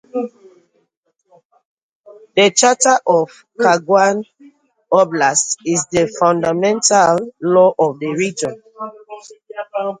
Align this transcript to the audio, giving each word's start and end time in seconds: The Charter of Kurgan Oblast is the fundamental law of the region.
The 2.35 2.49
Charter 2.55 2.97
of 3.05 3.45
Kurgan 3.59 4.23
Oblast 4.91 5.57
is 5.63 5.85
the 5.91 6.11
fundamental 6.19 7.31
law 7.39 7.71
of 7.77 7.99
the 7.99 8.07
region. 8.07 8.63